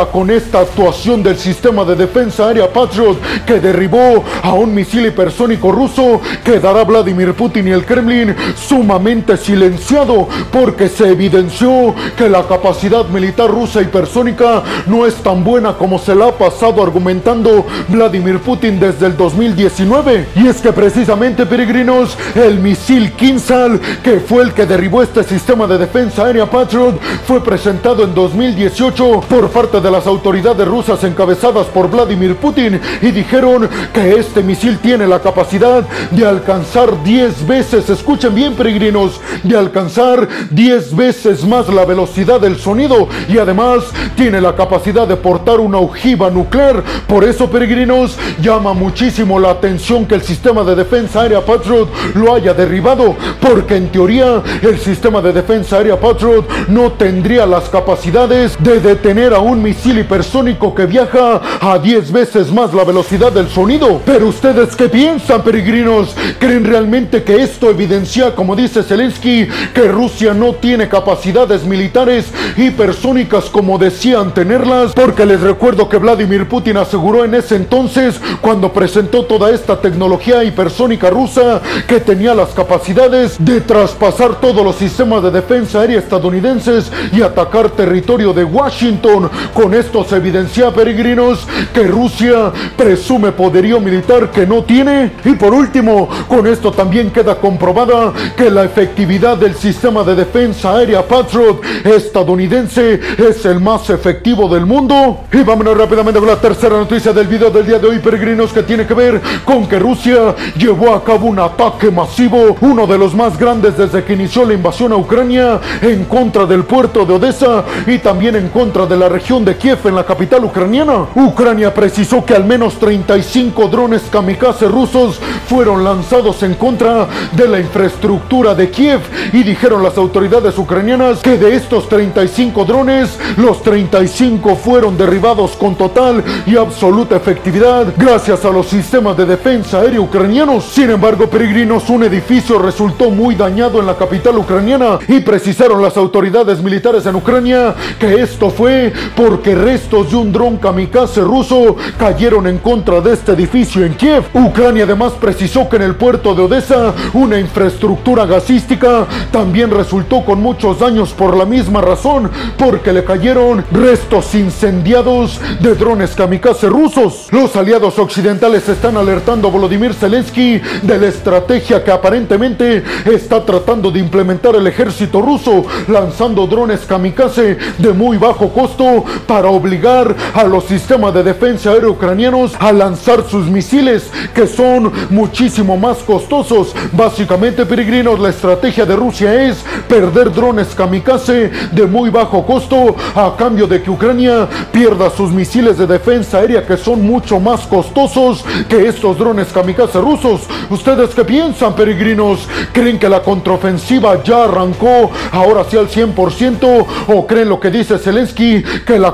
con 0.07 0.29
esta 0.29 0.61
actuación 0.61 1.23
del 1.23 1.37
sistema 1.37 1.83
de 1.83 1.95
defensa 1.95 2.47
aérea 2.47 2.71
Patriot 2.71 3.17
que 3.45 3.59
derribó 3.59 4.23
a 4.43 4.53
un 4.53 4.73
misil 4.73 5.05
hipersónico 5.05 5.71
ruso, 5.71 6.21
quedará 6.43 6.83
Vladimir 6.83 7.33
Putin 7.33 7.67
y 7.67 7.71
el 7.71 7.85
Kremlin 7.85 8.35
sumamente 8.55 9.37
silenciado 9.37 10.27
porque 10.51 10.89
se 10.89 11.09
evidenció 11.09 11.93
que 12.17 12.29
la 12.29 12.47
capacidad 12.47 13.07
militar 13.07 13.49
rusa 13.49 13.81
hipersónica 13.81 14.63
no 14.87 15.05
es 15.05 15.15
tan 15.15 15.43
buena 15.43 15.73
como 15.73 15.99
se 15.99 16.15
la 16.15 16.27
ha 16.27 16.31
pasado 16.31 16.81
argumentando 16.81 17.65
Vladimir 17.87 18.39
Putin 18.39 18.79
desde 18.79 19.07
el 19.07 19.17
2019. 19.17 20.27
Y 20.35 20.47
es 20.47 20.61
que 20.61 20.71
precisamente, 20.71 21.45
peregrinos, 21.45 22.17
el 22.35 22.59
misil 22.59 23.11
Kinsal, 23.13 23.79
que 24.03 24.19
fue 24.19 24.43
el 24.43 24.53
que 24.53 24.65
derribó 24.65 25.01
este 25.01 25.23
sistema 25.23 25.67
de 25.67 25.77
defensa 25.77 26.25
aérea 26.25 26.49
Patriot, 26.49 26.99
fue 27.25 27.43
presentado 27.43 28.03
en 28.03 28.13
2018 28.13 29.21
por 29.29 29.49
parte 29.49 29.81
de 29.81 29.88
las 29.89 30.07
autoridades 30.07 30.67
rusas 30.67 31.03
encabezadas 31.03 31.67
por 31.67 31.89
Vladimir 31.89 32.35
Putin 32.35 32.79
y 33.01 33.11
dijeron 33.11 33.67
que 33.93 34.15
este 34.15 34.43
misil 34.43 34.77
tiene 34.79 35.07
la 35.07 35.19
capacidad 35.19 35.83
de 36.11 36.25
alcanzar 36.25 37.03
10 37.03 37.47
veces, 37.47 37.89
escuchen 37.89 38.35
bien 38.35 38.53
peregrinos, 38.53 39.19
de 39.43 39.57
alcanzar 39.57 40.27
10 40.51 40.95
veces 40.95 41.45
más 41.45 41.67
la 41.69 41.85
velocidad 41.85 42.39
del 42.39 42.57
sonido 42.57 43.07
y 43.27 43.37
además 43.37 43.83
tiene 44.15 44.39
la 44.39 44.55
capacidad 44.55 45.07
de 45.07 45.15
portar 45.15 45.59
una 45.59 45.79
ojiva 45.79 46.29
nuclear. 46.29 46.83
Por 47.07 47.23
eso, 47.23 47.49
peregrinos, 47.49 48.17
llama 48.41 48.73
muchísimo 48.73 49.39
la 49.39 49.51
atención 49.51 50.05
que 50.05 50.15
el 50.15 50.21
sistema 50.21 50.63
de 50.63 50.75
defensa 50.75 51.21
aérea 51.21 51.41
Patriot 51.41 51.89
lo 52.15 52.35
haya 52.35 52.53
derribado, 52.53 53.15
porque 53.41 53.75
en 53.75 53.89
teoría 53.89 54.43
el 54.61 54.77
sistema 54.79 55.21
de 55.21 55.33
defensa 55.33 55.77
aérea 55.77 55.99
Patriot 55.99 56.47
no 56.67 56.91
tendría 56.91 57.45
las 57.45 57.69
capacidades 57.69 58.55
de 58.59 58.79
detener 58.79 59.33
a 59.33 59.39
un 59.39 59.63
misil 59.63 59.78
hipersónico 59.85 60.73
que 60.75 60.85
viaja 60.85 61.41
a 61.61 61.79
10 61.79 62.11
veces 62.11 62.51
más 62.51 62.73
la 62.73 62.83
velocidad 62.83 63.31
del 63.31 63.49
sonido. 63.49 64.01
Pero 64.05 64.27
ustedes 64.27 64.75
qué 64.75 64.89
piensan, 64.89 65.41
peregrinos? 65.43 66.15
¿Creen 66.39 66.65
realmente 66.65 67.23
que 67.23 67.41
esto 67.41 67.69
evidencia, 67.69 68.35
como 68.35 68.55
dice 68.55 68.83
Zelensky, 68.83 69.47
que 69.73 69.87
Rusia 69.87 70.33
no 70.33 70.53
tiene 70.53 70.87
capacidades 70.87 71.63
militares 71.63 72.27
hipersónicas 72.57 73.45
como 73.45 73.77
decían 73.77 74.33
tenerlas? 74.33 74.93
Porque 74.93 75.25
les 75.25 75.41
recuerdo 75.41 75.89
que 75.89 75.97
Vladimir 75.97 76.47
Putin 76.47 76.77
aseguró 76.77 77.23
en 77.23 77.35
ese 77.35 77.55
entonces, 77.55 78.19
cuando 78.41 78.71
presentó 78.71 79.25
toda 79.25 79.51
esta 79.51 79.79
tecnología 79.79 80.43
hipersónica 80.43 81.09
rusa, 81.09 81.61
que 81.87 81.99
tenía 81.99 82.33
las 82.33 82.49
capacidades 82.49 83.35
de 83.39 83.61
traspasar 83.61 84.39
todos 84.39 84.63
los 84.63 84.75
sistemas 84.75 85.23
de 85.23 85.31
defensa 85.31 85.81
aérea 85.81 85.99
estadounidenses 85.99 86.91
y 87.11 87.21
atacar 87.21 87.69
territorio 87.69 88.33
de 88.33 88.43
Washington 88.43 89.29
con 89.53 89.68
Con 89.69 89.77
esto 89.77 90.03
se 90.03 90.15
evidencia, 90.15 90.71
peregrinos, 90.71 91.47
que 91.71 91.83
Rusia 91.83 92.51
presume 92.75 93.31
poderío 93.31 93.79
militar 93.79 94.31
que 94.31 94.47
no 94.47 94.63
tiene. 94.63 95.11
Y 95.23 95.33
por 95.33 95.53
último, 95.53 96.09
con 96.27 96.47
esto 96.47 96.71
también 96.71 97.11
queda 97.11 97.35
comprobada 97.35 98.11
que 98.35 98.49
la 98.49 98.63
efectividad 98.63 99.37
del 99.37 99.53
sistema 99.53 100.03
de 100.03 100.15
defensa 100.15 100.75
aérea 100.75 101.07
Patriot 101.07 101.61
estadounidense 101.85 102.99
es 103.19 103.45
el 103.45 103.59
más 103.59 103.91
efectivo 103.91 104.49
del 104.49 104.65
mundo. 104.65 105.19
Y 105.31 105.43
vámonos 105.43 105.77
rápidamente 105.77 106.19
con 106.19 106.29
la 106.29 106.41
tercera 106.41 106.75
noticia 106.75 107.13
del 107.13 107.27
video 107.27 107.51
del 107.51 107.67
día 107.67 107.77
de 107.77 107.89
hoy, 107.89 107.99
peregrinos, 107.99 108.51
que 108.51 108.63
tiene 108.63 108.87
que 108.87 108.95
ver 108.95 109.21
con 109.45 109.67
que 109.67 109.77
Rusia 109.77 110.35
llevó 110.57 110.95
a 110.95 111.03
cabo 111.03 111.27
un 111.27 111.37
ataque 111.37 111.91
masivo, 111.91 112.57
uno 112.61 112.87
de 112.87 112.97
los 112.97 113.13
más 113.13 113.37
grandes 113.37 113.77
desde 113.77 114.03
que 114.03 114.13
inició 114.13 114.45
la 114.45 114.55
invasión 114.55 114.93
a 114.93 114.95
Ucrania, 114.95 115.59
en 115.83 116.05
contra 116.05 116.47
del 116.47 116.63
puerto 116.63 117.05
de 117.05 117.13
Odessa 117.13 117.63
y 117.85 117.99
también 117.99 118.35
en 118.35 118.49
contra 118.49 118.87
de 118.87 118.97
la 118.97 119.07
región 119.09 119.45
de 119.45 119.58
Kiev 119.59 119.85
en 119.85 119.95
la 119.95 120.05
capital 120.05 120.45
ucraniana. 120.45 121.07
Ucrania 121.15 121.73
precisó 121.73 122.25
que 122.25 122.33
al 122.33 122.45
menos 122.45 122.79
35 122.79 123.67
drones 123.67 124.03
kamikaze 124.09 124.67
rusos 124.67 125.19
fueron 125.47 125.83
lanzados 125.83 126.41
en 126.43 126.55
contra 126.55 127.07
de 127.33 127.47
la 127.47 127.59
infraestructura 127.59 128.55
de 128.55 128.69
Kiev 128.71 129.01
y 129.33 129.43
dijeron 129.43 129.83
las 129.83 129.97
autoridades 129.97 130.57
ucranianas 130.57 131.19
que 131.19 131.37
de 131.37 131.55
estos 131.55 131.89
35 131.89 132.63
drones, 132.63 133.19
los 133.37 133.61
35 133.61 134.55
fueron 134.55 134.97
derribados 134.97 135.51
con 135.57 135.75
total 135.75 136.23
y 136.45 136.55
absoluta 136.55 137.17
efectividad 137.17 137.93
gracias 137.97 138.45
a 138.45 138.51
los 138.51 138.67
sistemas 138.67 139.17
de 139.17 139.25
defensa 139.25 139.81
aérea 139.81 139.99
ucranianos. 139.99 140.65
Sin 140.65 140.89
embargo, 140.89 141.29
peregrinos, 141.29 141.89
un 141.89 142.03
edificio 142.03 142.59
resultó 142.59 143.09
muy 143.09 143.35
dañado 143.35 143.79
en 143.79 143.87
la 143.87 143.97
capital 143.97 144.37
ucraniana 144.37 144.99
y 145.07 145.19
precisaron 145.19 145.81
las 145.81 145.97
autoridades 145.97 146.63
militares 146.63 147.05
en 147.05 147.15
Ucrania 147.15 147.75
que 147.99 148.21
esto 148.21 148.49
fue 148.49 148.93
porque 149.15 149.48
restos 149.55 150.11
de 150.11 150.15
un 150.15 150.31
dron 150.31 150.57
kamikaze 150.57 151.21
ruso 151.21 151.75
cayeron 151.97 152.47
en 152.47 152.57
contra 152.59 153.01
de 153.01 153.13
este 153.13 153.33
edificio 153.33 153.85
en 153.85 153.93
Kiev. 153.95 154.23
Ucrania 154.33 154.83
además 154.83 155.13
precisó 155.19 155.67
que 155.69 155.77
en 155.77 155.83
el 155.83 155.95
puerto 155.95 156.35
de 156.35 156.43
Odessa 156.43 156.93
una 157.13 157.39
infraestructura 157.39 158.25
gasística 158.25 159.05
también 159.31 159.71
resultó 159.71 160.25
con 160.25 160.41
muchos 160.41 160.79
daños 160.79 161.11
por 161.11 161.35
la 161.35 161.45
misma 161.45 161.81
razón, 161.81 162.29
porque 162.57 162.93
le 162.93 163.03
cayeron 163.03 163.63
restos 163.71 164.35
incendiados 164.35 165.39
de 165.59 165.75
drones 165.75 166.11
kamikaze 166.11 166.67
rusos. 166.67 167.27
Los 167.31 167.55
aliados 167.55 167.97
occidentales 167.99 168.67
están 168.67 168.97
alertando 168.97 169.47
a 169.47 169.51
Volodymyr 169.51 169.93
Zelensky 169.93 170.61
de 170.81 170.97
la 170.97 171.07
estrategia 171.07 171.83
que 171.83 171.91
aparentemente 171.91 172.83
está 173.05 173.45
tratando 173.45 173.91
de 173.91 173.99
implementar 173.99 174.55
el 174.55 174.67
ejército 174.67 175.21
ruso, 175.21 175.65
lanzando 175.87 176.45
drones 176.47 176.81
kamikaze 176.81 177.57
de 177.77 177.93
muy 177.93 178.17
bajo 178.17 178.49
costo 178.49 179.05
para 179.27 179.38
obligar 179.47 180.15
a 180.33 180.43
los 180.43 180.65
sistemas 180.65 181.13
de 181.13 181.23
defensa 181.23 181.71
aérea 181.71 181.89
ucranianos 181.89 182.53
a 182.59 182.71
lanzar 182.71 183.23
sus 183.29 183.47
misiles, 183.47 184.09
que 184.33 184.47
son 184.47 184.91
muchísimo 185.09 185.77
más 185.77 185.99
costosos. 185.99 186.75
Básicamente, 186.91 187.65
peregrinos, 187.65 188.19
la 188.19 188.29
estrategia 188.29 188.85
de 188.85 188.95
Rusia 188.95 189.47
es 189.47 189.63
perder 189.87 190.31
drones 190.31 190.75
kamikaze 190.75 191.51
de 191.71 191.85
muy 191.85 192.09
bajo 192.09 192.45
costo 192.45 192.95
a 193.15 193.35
cambio 193.37 193.67
de 193.67 193.81
que 193.81 193.89
Ucrania 193.89 194.47
pierda 194.71 195.09
sus 195.09 195.31
misiles 195.31 195.77
de 195.77 195.87
defensa 195.87 196.39
aérea 196.39 196.65
que 196.65 196.77
son 196.77 197.01
mucho 197.01 197.39
más 197.39 197.61
costosos 197.67 198.43
que 198.67 198.87
estos 198.87 199.17
drones 199.17 199.47
kamikaze 199.47 199.99
rusos. 199.99 200.41
¿Ustedes 200.69 201.15
qué 201.15 201.25
piensan, 201.25 201.73
peregrinos? 201.73 202.47
¿Creen 202.73 202.99
que 202.99 203.09
la 203.09 203.21
contraofensiva 203.21 204.21
ya 204.23 204.43
arrancó 204.43 205.11
ahora 205.31 205.63
sí 205.69 205.77
al 205.77 205.89
100% 205.89 206.85
o 207.07 207.27
creen 207.27 207.49
lo 207.49 207.59
que 207.59 207.71
dice 207.71 207.97
Zelensky 207.97 208.63
que 208.85 208.99
la 208.99 209.13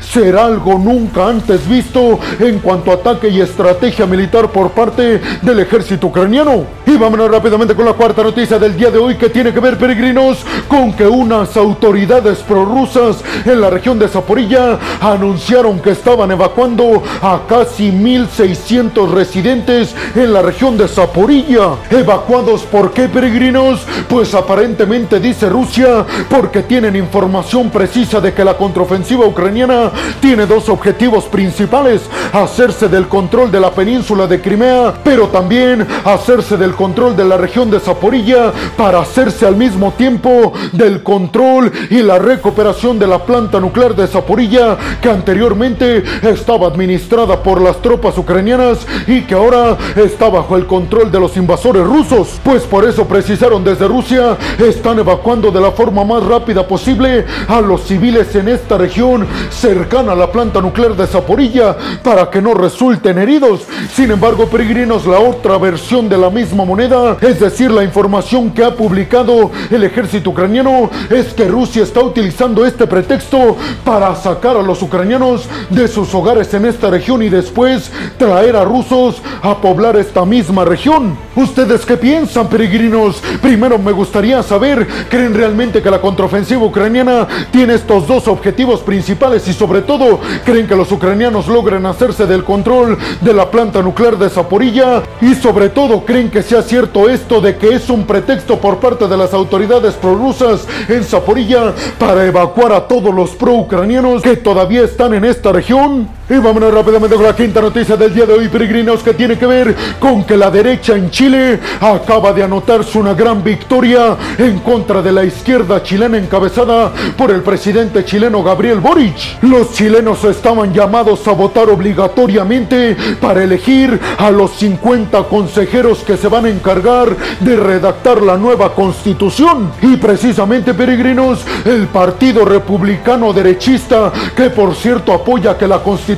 será 0.00 0.46
algo 0.46 0.78
nunca 0.78 1.28
antes 1.28 1.68
visto 1.68 2.18
en 2.38 2.58
cuanto 2.60 2.90
a 2.90 2.94
ataque 2.94 3.28
y 3.28 3.40
estrategia 3.40 4.06
militar 4.06 4.50
por 4.50 4.70
parte 4.70 5.20
del 5.42 5.60
ejército 5.60 6.08
ucraniano? 6.08 6.64
Y 6.86 6.96
vámonos 6.96 7.30
rápidamente 7.30 7.74
con 7.74 7.84
la 7.84 7.92
cuarta 7.92 8.22
noticia 8.22 8.58
del 8.58 8.76
día 8.76 8.90
de 8.90 8.98
hoy 8.98 9.16
que 9.16 9.28
tiene 9.28 9.52
que 9.52 9.60
ver, 9.60 9.76
peregrinos, 9.76 10.44
con 10.68 10.92
que 10.92 11.06
unas 11.06 11.56
autoridades 11.56 12.38
prorrusas 12.38 13.22
en 13.44 13.60
la 13.60 13.70
región 13.70 13.98
de 13.98 14.08
Zaporilla 14.08 14.78
anunciaron 15.00 15.80
que 15.80 15.90
estaban 15.90 16.30
evacuando 16.30 17.02
a 17.22 17.40
casi 17.48 17.90
1.600 17.90 19.10
residentes 19.10 19.94
en 20.14 20.32
la 20.32 20.42
región 20.42 20.76
de 20.76 20.88
Zaporilla. 20.88 21.76
¿Evacuados 21.90 22.62
por 22.62 22.92
qué, 22.92 23.08
peregrinos? 23.08 23.80
Pues 24.08 24.34
aparentemente 24.34 25.20
dice 25.20 25.48
Rusia 25.48 26.04
porque 26.28 26.62
tienen 26.62 26.96
información 26.96 27.70
precisa 27.70 28.20
de 28.20 28.32
que 28.32 28.44
la 28.44 28.56
contraofensiva 28.78 29.26
ucraniana 29.26 29.90
tiene 30.20 30.46
dos 30.46 30.68
objetivos 30.68 31.24
principales, 31.24 32.02
hacerse 32.32 32.88
del 32.88 33.08
control 33.08 33.50
de 33.50 33.58
la 33.58 33.72
península 33.72 34.28
de 34.28 34.40
Crimea, 34.40 34.94
pero 35.02 35.26
también 35.26 35.84
hacerse 36.04 36.56
del 36.56 36.76
control 36.76 37.16
de 37.16 37.24
la 37.24 37.36
región 37.36 37.72
de 37.72 37.80
Zaporilla 37.80 38.52
para 38.76 39.00
hacerse 39.00 39.46
al 39.46 39.56
mismo 39.56 39.94
tiempo 39.94 40.52
del 40.72 41.02
control 41.02 41.72
y 41.90 42.02
la 42.02 42.20
recuperación 42.20 43.00
de 43.00 43.08
la 43.08 43.18
planta 43.18 43.58
nuclear 43.58 43.96
de 43.96 44.06
Zaporilla 44.06 44.76
que 45.02 45.10
anteriormente 45.10 46.04
estaba 46.22 46.68
administrada 46.68 47.42
por 47.42 47.60
las 47.60 47.82
tropas 47.82 48.16
ucranianas 48.16 48.86
y 49.08 49.22
que 49.22 49.34
ahora 49.34 49.76
está 49.96 50.28
bajo 50.28 50.56
el 50.56 50.66
control 50.66 51.10
de 51.10 51.18
los 51.18 51.36
invasores 51.36 51.82
rusos. 51.82 52.38
Pues 52.44 52.62
por 52.62 52.84
eso 52.84 53.06
precisaron 53.06 53.64
desde 53.64 53.88
Rusia, 53.88 54.36
están 54.56 55.00
evacuando 55.00 55.50
de 55.50 55.60
la 55.60 55.72
forma 55.72 56.04
más 56.04 56.22
rápida 56.22 56.64
posible 56.68 57.24
a 57.48 57.60
los 57.60 57.82
civiles 57.82 58.32
en 58.36 58.46
esta 58.68 58.76
región 58.76 59.26
cercana 59.48 60.12
a 60.12 60.14
la 60.14 60.30
planta 60.30 60.60
nuclear 60.60 60.94
de 60.94 61.06
Zaporilla 61.06 61.74
para 62.02 62.28
que 62.28 62.42
no 62.42 62.52
resulten 62.52 63.16
heridos. 63.16 63.62
Sin 63.94 64.10
embargo, 64.10 64.44
peregrinos, 64.44 65.06
la 65.06 65.18
otra 65.20 65.56
versión 65.56 66.06
de 66.06 66.18
la 66.18 66.28
misma 66.28 66.66
moneda, 66.66 67.16
es 67.22 67.40
decir, 67.40 67.70
la 67.70 67.82
información 67.82 68.50
que 68.50 68.62
ha 68.62 68.74
publicado 68.74 69.50
el 69.70 69.84
ejército 69.84 70.28
ucraniano, 70.28 70.90
es 71.08 71.32
que 71.32 71.48
Rusia 71.48 71.82
está 71.82 72.00
utilizando 72.00 72.66
este 72.66 72.86
pretexto 72.86 73.56
para 73.86 74.14
sacar 74.14 74.58
a 74.58 74.62
los 74.62 74.82
ucranianos 74.82 75.48
de 75.70 75.88
sus 75.88 76.14
hogares 76.14 76.52
en 76.52 76.66
esta 76.66 76.90
región 76.90 77.22
y 77.22 77.30
después 77.30 77.90
traer 78.18 78.54
a 78.54 78.64
rusos 78.64 79.22
a 79.40 79.56
poblar 79.62 79.96
esta 79.96 80.26
misma 80.26 80.66
región. 80.66 81.16
¿Ustedes 81.34 81.86
qué 81.86 81.96
piensan, 81.96 82.48
peregrinos? 82.48 83.22
Primero 83.40 83.78
me 83.78 83.92
gustaría 83.92 84.42
saber, 84.42 84.86
¿creen 85.08 85.32
realmente 85.32 85.80
que 85.80 85.90
la 85.90 86.02
contraofensiva 86.02 86.64
ucraniana 86.64 87.26
tiene 87.50 87.72
estos 87.72 88.06
dos 88.06 88.28
objetivos 88.28 88.57
principales 88.66 89.46
y 89.46 89.52
sobre 89.52 89.82
todo, 89.82 90.18
¿creen 90.44 90.66
que 90.66 90.74
los 90.74 90.90
ucranianos 90.90 91.46
logren 91.46 91.86
hacerse 91.86 92.26
del 92.26 92.42
control 92.42 92.98
de 93.20 93.32
la 93.32 93.50
planta 93.50 93.82
nuclear 93.82 94.18
de 94.18 94.28
Zaporilla? 94.28 95.02
Y 95.20 95.34
sobre 95.36 95.68
todo, 95.68 96.04
¿creen 96.04 96.28
que 96.28 96.42
sea 96.42 96.62
cierto 96.62 97.08
esto 97.08 97.40
de 97.40 97.56
que 97.56 97.74
es 97.74 97.88
un 97.88 98.04
pretexto 98.04 98.58
por 98.58 98.78
parte 98.78 99.06
de 99.06 99.16
las 99.16 99.32
autoridades 99.32 99.94
prorrusas 99.94 100.66
en 100.88 101.04
Zaporilla 101.04 101.72
para 101.98 102.26
evacuar 102.26 102.72
a 102.72 102.88
todos 102.88 103.14
los 103.14 103.30
pro-ucranianos 103.30 104.22
que 104.22 104.36
todavía 104.36 104.82
están 104.82 105.14
en 105.14 105.24
esta 105.24 105.52
región? 105.52 106.17
Y 106.30 106.36
vámonos 106.36 106.74
rápidamente 106.74 107.16
con 107.16 107.24
la 107.24 107.34
quinta 107.34 107.62
noticia 107.62 107.96
del 107.96 108.12
día 108.12 108.26
de 108.26 108.34
hoy, 108.34 108.48
peregrinos, 108.48 109.02
que 109.02 109.14
tiene 109.14 109.38
que 109.38 109.46
ver 109.46 109.74
con 109.98 110.24
que 110.24 110.36
la 110.36 110.50
derecha 110.50 110.94
en 110.94 111.08
Chile 111.10 111.58
acaba 111.80 112.34
de 112.34 112.42
anotarse 112.42 112.98
una 112.98 113.14
gran 113.14 113.42
victoria 113.42 114.14
en 114.36 114.58
contra 114.58 115.00
de 115.00 115.10
la 115.10 115.24
izquierda 115.24 115.82
chilena 115.82 116.18
encabezada 116.18 116.92
por 117.16 117.30
el 117.30 117.40
presidente 117.40 118.04
chileno 118.04 118.42
Gabriel 118.42 118.80
Boric. 118.80 119.42
Los 119.42 119.72
chilenos 119.72 120.22
estaban 120.24 120.74
llamados 120.74 121.26
a 121.26 121.32
votar 121.32 121.70
obligatoriamente 121.70 122.94
para 123.22 123.42
elegir 123.42 123.98
a 124.18 124.30
los 124.30 124.50
50 124.50 125.22
consejeros 125.28 126.00
que 126.00 126.18
se 126.18 126.28
van 126.28 126.44
a 126.44 126.50
encargar 126.50 127.08
de 127.40 127.56
redactar 127.56 128.20
la 128.20 128.36
nueva 128.36 128.74
constitución. 128.74 129.72
Y 129.80 129.96
precisamente, 129.96 130.74
peregrinos, 130.74 131.40
el 131.64 131.86
Partido 131.86 132.44
Republicano 132.44 133.32
Derechista, 133.32 134.12
que 134.36 134.50
por 134.50 134.74
cierto 134.74 135.14
apoya 135.14 135.56
que 135.56 135.66
la 135.66 135.78
constitución 135.78 136.17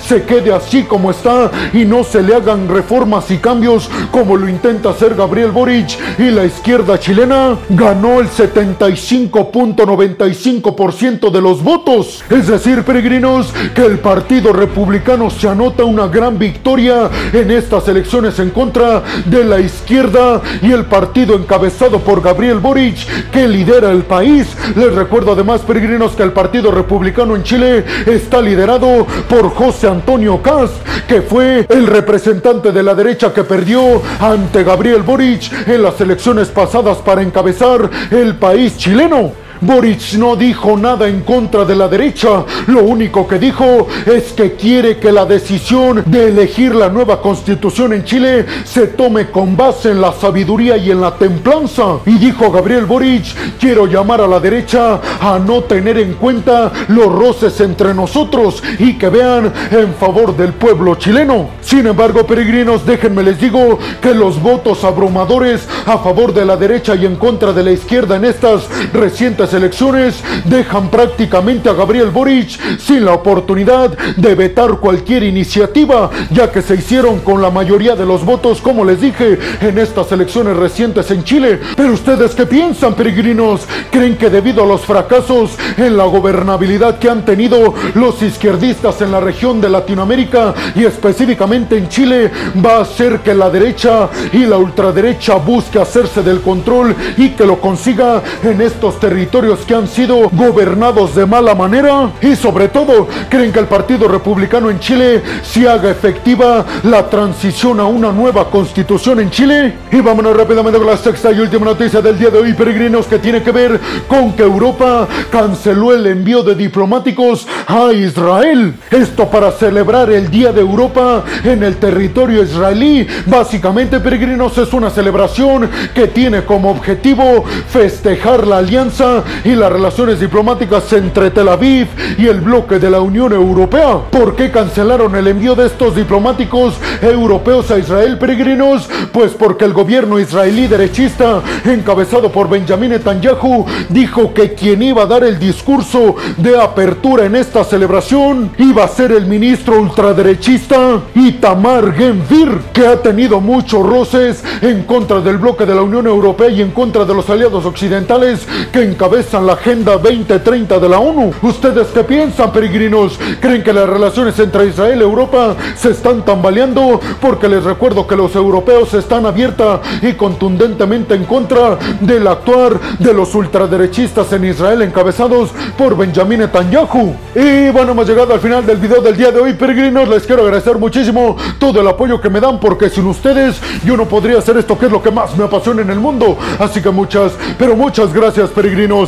se 0.00 0.22
quede 0.22 0.54
así 0.54 0.84
como 0.84 1.10
está 1.10 1.50
y 1.72 1.84
no 1.84 2.02
se 2.02 2.22
le 2.22 2.34
hagan 2.34 2.66
reformas 2.68 3.30
y 3.30 3.36
cambios 3.36 3.90
como 4.10 4.36
lo 4.36 4.48
intenta 4.48 4.90
hacer 4.90 5.14
Gabriel 5.14 5.50
Boric 5.50 5.98
y 6.18 6.30
la 6.30 6.44
izquierda 6.44 6.98
chilena 6.98 7.58
ganó 7.68 8.20
el 8.20 8.30
75.95% 8.30 11.30
de 11.30 11.42
los 11.42 11.62
votos. 11.62 12.24
Es 12.30 12.46
decir, 12.46 12.84
peregrinos, 12.84 13.52
que 13.74 13.84
el 13.84 13.98
Partido 13.98 14.52
Republicano 14.52 15.28
se 15.30 15.48
anota 15.48 15.82
una 15.84 16.06
gran 16.08 16.38
victoria 16.38 17.10
en 17.32 17.50
estas 17.50 17.88
elecciones 17.88 18.38
en 18.38 18.50
contra 18.50 19.02
de 19.26 19.44
la 19.44 19.60
izquierda 19.60 20.40
y 20.62 20.72
el 20.72 20.86
partido 20.86 21.34
encabezado 21.34 21.98
por 22.00 22.22
Gabriel 22.22 22.58
Boric 22.58 23.30
que 23.30 23.46
lidera 23.46 23.90
el 23.90 24.04
país. 24.04 24.56
Les 24.74 24.94
recuerdo 24.94 25.32
además, 25.32 25.60
peregrinos, 25.62 26.12
que 26.12 26.22
el 26.22 26.32
Partido 26.32 26.70
Republicano 26.70 27.36
en 27.36 27.42
Chile 27.42 27.84
está 28.06 28.40
liderado 28.40 29.06
por 29.28 29.50
José 29.50 29.88
Antonio 29.88 30.40
Cast, 30.42 30.74
que 31.06 31.22
fue 31.22 31.66
el 31.68 31.86
representante 31.86 32.72
de 32.72 32.82
la 32.82 32.94
derecha 32.94 33.32
que 33.32 33.44
perdió 33.44 34.02
ante 34.20 34.64
Gabriel 34.64 35.02
Boric 35.02 35.68
en 35.68 35.82
las 35.82 36.00
elecciones 36.00 36.48
pasadas 36.48 36.98
para 36.98 37.22
encabezar 37.22 37.90
el 38.10 38.36
país 38.36 38.76
chileno. 38.76 39.47
Boric 39.60 40.14
no 40.14 40.36
dijo 40.36 40.76
nada 40.76 41.08
en 41.08 41.22
contra 41.22 41.64
de 41.64 41.74
la 41.74 41.88
derecha, 41.88 42.44
lo 42.66 42.84
único 42.84 43.26
que 43.26 43.38
dijo 43.38 43.86
es 44.06 44.32
que 44.32 44.52
quiere 44.52 44.98
que 44.98 45.10
la 45.10 45.24
decisión 45.24 46.04
de 46.06 46.28
elegir 46.28 46.74
la 46.74 46.88
nueva 46.88 47.20
constitución 47.20 47.92
en 47.92 48.04
Chile 48.04 48.46
se 48.64 48.88
tome 48.88 49.30
con 49.30 49.56
base 49.56 49.90
en 49.90 50.00
la 50.00 50.12
sabiduría 50.12 50.76
y 50.76 50.90
en 50.90 51.00
la 51.00 51.14
templanza. 51.14 51.98
Y 52.06 52.18
dijo 52.18 52.50
Gabriel 52.50 52.86
Boric, 52.86 53.58
quiero 53.58 53.86
llamar 53.86 54.20
a 54.20 54.26
la 54.26 54.40
derecha 54.40 55.00
a 55.20 55.38
no 55.38 55.62
tener 55.62 55.98
en 55.98 56.14
cuenta 56.14 56.72
los 56.88 57.12
roces 57.12 57.60
entre 57.60 57.94
nosotros 57.94 58.62
y 58.78 58.94
que 58.94 59.08
vean 59.08 59.52
en 59.70 59.94
favor 59.94 60.36
del 60.36 60.52
pueblo 60.52 60.94
chileno. 60.94 61.50
Sin 61.60 61.86
embargo, 61.86 62.26
peregrinos, 62.26 62.86
déjenme 62.86 63.22
les 63.22 63.40
digo 63.40 63.78
que 64.00 64.14
los 64.14 64.40
votos 64.40 64.84
abrumadores 64.84 65.68
a 65.86 65.98
favor 65.98 66.32
de 66.32 66.44
la 66.44 66.56
derecha 66.56 66.94
y 66.94 67.06
en 67.06 67.16
contra 67.16 67.52
de 67.52 67.62
la 67.62 67.72
izquierda 67.72 68.16
en 68.16 68.24
estas 68.24 68.68
recientes 68.92 69.47
elecciones 69.54 70.22
dejan 70.44 70.90
prácticamente 70.90 71.68
a 71.68 71.72
Gabriel 71.72 72.10
Boric 72.10 72.78
sin 72.78 73.04
la 73.04 73.12
oportunidad 73.12 73.96
de 74.16 74.34
vetar 74.34 74.78
cualquier 74.78 75.22
iniciativa, 75.22 76.10
ya 76.30 76.50
que 76.50 76.62
se 76.62 76.74
hicieron 76.74 77.20
con 77.20 77.40
la 77.40 77.50
mayoría 77.50 77.96
de 77.96 78.06
los 78.06 78.24
votos, 78.24 78.60
como 78.60 78.84
les 78.84 79.00
dije, 79.00 79.38
en 79.60 79.78
estas 79.78 80.10
elecciones 80.12 80.56
recientes 80.56 81.10
en 81.10 81.24
Chile. 81.24 81.60
Pero 81.76 81.92
ustedes 81.92 82.34
qué 82.34 82.46
piensan, 82.46 82.94
peregrinos? 82.94 83.62
¿Creen 83.90 84.16
que 84.16 84.30
debido 84.30 84.64
a 84.64 84.66
los 84.66 84.82
fracasos 84.82 85.52
en 85.76 85.96
la 85.96 86.04
gobernabilidad 86.04 86.98
que 86.98 87.08
han 87.08 87.24
tenido 87.24 87.74
los 87.94 88.22
izquierdistas 88.22 89.00
en 89.00 89.12
la 89.12 89.20
región 89.20 89.60
de 89.60 89.68
Latinoamérica 89.68 90.54
y 90.74 90.84
específicamente 90.84 91.76
en 91.76 91.88
Chile, 91.88 92.30
va 92.64 92.78
a 92.78 92.82
hacer 92.82 93.20
que 93.20 93.34
la 93.34 93.50
derecha 93.50 94.08
y 94.32 94.46
la 94.46 94.56
ultraderecha 94.56 95.36
busque 95.36 95.78
hacerse 95.78 96.22
del 96.22 96.40
control 96.40 96.94
y 97.16 97.30
que 97.30 97.46
lo 97.46 97.60
consiga 97.60 98.22
en 98.42 98.60
estos 98.60 98.98
territorios 98.98 99.37
que 99.38 99.74
han 99.74 99.86
sido 99.86 100.28
gobernados 100.30 101.14
de 101.14 101.24
mala 101.24 101.54
manera? 101.54 102.10
Y 102.20 102.34
sobre 102.34 102.66
todo, 102.66 103.06
¿creen 103.28 103.52
que 103.52 103.60
el 103.60 103.66
Partido 103.66 104.08
Republicano 104.08 104.68
en 104.68 104.80
Chile 104.80 105.22
si 105.44 105.64
haga 105.64 105.92
efectiva 105.92 106.66
la 106.82 107.08
transición 107.08 107.78
a 107.78 107.84
una 107.84 108.10
nueva 108.10 108.50
constitución 108.50 109.20
en 109.20 109.30
Chile? 109.30 109.74
Y 109.92 110.00
vámonos 110.00 110.36
rápidamente 110.36 110.78
con 110.78 110.88
la 110.88 110.96
sexta 110.96 111.30
y 111.30 111.38
última 111.38 111.66
noticia 111.66 112.00
del 112.00 112.18
día 112.18 112.30
de 112.30 112.38
hoy, 112.40 112.52
peregrinos, 112.52 113.06
que 113.06 113.20
tiene 113.20 113.40
que 113.40 113.52
ver 113.52 113.78
con 114.08 114.32
que 114.32 114.42
Europa 114.42 115.06
canceló 115.30 115.94
el 115.94 116.06
envío 116.06 116.42
de 116.42 116.56
diplomáticos 116.56 117.46
a 117.68 117.92
Israel. 117.92 118.74
Esto 118.90 119.30
para 119.30 119.52
celebrar 119.52 120.10
el 120.10 120.32
Día 120.32 120.52
de 120.52 120.62
Europa 120.62 121.22
en 121.44 121.62
el 121.62 121.76
territorio 121.76 122.42
israelí. 122.42 123.06
Básicamente, 123.26 124.00
peregrinos, 124.00 124.58
es 124.58 124.72
una 124.72 124.90
celebración 124.90 125.70
que 125.94 126.08
tiene 126.08 126.44
como 126.44 126.72
objetivo 126.72 127.44
festejar 127.68 128.44
la 128.48 128.58
alianza 128.58 129.22
y 129.44 129.54
las 129.54 129.72
relaciones 129.72 130.20
diplomáticas 130.20 130.92
entre 130.92 131.30
Tel 131.30 131.48
Aviv 131.48 131.88
y 132.18 132.26
el 132.26 132.40
bloque 132.40 132.78
de 132.78 132.90
la 132.90 133.00
Unión 133.00 133.32
Europea. 133.32 133.98
¿Por 134.10 134.36
qué 134.36 134.50
cancelaron 134.50 135.14
el 135.16 135.28
envío 135.28 135.54
de 135.54 135.66
estos 135.66 135.94
diplomáticos 135.94 136.74
europeos 137.02 137.70
a 137.70 137.78
Israel, 137.78 138.18
peregrinos? 138.18 138.88
Pues 139.12 139.32
porque 139.32 139.64
el 139.64 139.72
gobierno 139.72 140.18
israelí 140.18 140.66
derechista, 140.66 141.42
encabezado 141.64 142.30
por 142.30 142.48
Benjamin 142.48 142.90
Netanyahu, 142.90 143.66
dijo 143.88 144.32
que 144.34 144.54
quien 144.54 144.82
iba 144.82 145.02
a 145.02 145.06
dar 145.06 145.24
el 145.24 145.38
discurso 145.38 146.16
de 146.36 146.60
apertura 146.60 147.24
en 147.24 147.36
esta 147.36 147.64
celebración 147.64 148.50
iba 148.58 148.84
a 148.84 148.88
ser 148.88 149.12
el 149.12 149.26
ministro 149.26 149.80
ultraderechista 149.80 151.00
Itamar 151.14 151.92
Genvir, 151.94 152.58
que 152.72 152.86
ha 152.86 153.00
tenido 153.00 153.40
muchos 153.40 153.86
roces 153.86 154.42
en 154.62 154.82
contra 154.84 155.20
del 155.20 155.38
bloque 155.38 155.66
de 155.66 155.74
la 155.74 155.82
Unión 155.82 156.06
Europea 156.06 156.48
y 156.48 156.62
en 156.62 156.70
contra 156.70 157.04
de 157.04 157.14
los 157.14 157.28
aliados 157.30 157.64
occidentales 157.64 158.46
que 158.72 158.82
encabezan 159.18 159.46
la 159.46 159.54
Agenda 159.54 159.92
2030 159.98 160.78
de 160.78 160.88
la 160.88 161.00
ONU. 161.00 161.32
¿Ustedes 161.42 161.88
qué 161.88 162.04
piensan, 162.04 162.52
peregrinos? 162.52 163.18
¿Creen 163.40 163.64
que 163.64 163.72
las 163.72 163.88
relaciones 163.88 164.38
entre 164.38 164.66
Israel 164.66 164.98
y 165.00 165.02
Europa 165.02 165.56
se 165.76 165.90
están 165.90 166.24
tambaleando? 166.24 167.00
Porque 167.20 167.48
les 167.48 167.64
recuerdo 167.64 168.06
que 168.06 168.14
los 168.14 168.36
europeos 168.36 168.94
están 168.94 169.26
abierta 169.26 169.80
y 170.02 170.12
contundentemente 170.12 171.14
en 171.14 171.24
contra 171.24 171.78
del 172.00 172.28
actuar 172.28 172.78
de 173.00 173.12
los 173.12 173.34
ultraderechistas 173.34 174.32
en 174.32 174.44
Israel 174.44 174.82
encabezados 174.82 175.50
por 175.76 175.96
Benjamin 175.96 176.40
Netanyahu. 176.40 177.14
Y 177.34 177.70
bueno, 177.70 177.92
hemos 177.92 178.08
llegado 178.08 178.34
al 178.34 178.40
final 178.40 178.64
del 178.64 178.76
video 178.76 179.00
del 179.00 179.16
día 179.16 179.32
de 179.32 179.40
hoy, 179.40 179.54
peregrinos. 179.54 180.08
Les 180.08 180.26
quiero 180.26 180.42
agradecer 180.42 180.78
muchísimo 180.78 181.36
todo 181.58 181.80
el 181.80 181.88
apoyo 181.88 182.20
que 182.20 182.30
me 182.30 182.40
dan 182.40 182.60
porque 182.60 182.88
sin 182.88 183.06
ustedes 183.06 183.60
yo 183.84 183.96
no 183.96 184.04
podría 184.04 184.38
hacer 184.38 184.56
esto 184.58 184.78
que 184.78 184.86
es 184.86 184.92
lo 184.92 185.02
que 185.02 185.10
más 185.10 185.36
me 185.36 185.44
apasiona 185.44 185.82
en 185.82 185.90
el 185.90 185.98
mundo. 185.98 186.38
Así 186.60 186.80
que 186.80 186.90
muchas, 186.90 187.32
pero 187.58 187.74
muchas 187.74 188.12
gracias, 188.12 188.50
peregrinos. 188.50 189.07